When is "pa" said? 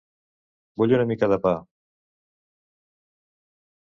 1.45-1.53